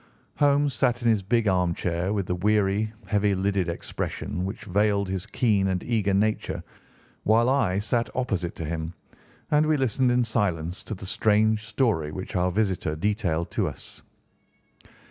[0.35, 5.27] Holmes sat in his big armchair with the weary, heavy lidded expression which veiled his
[5.27, 6.63] keen and eager nature,
[7.21, 8.95] while I sat opposite to him,
[9.51, 14.01] and we listened in silence to the strange story which our visitor detailed to us.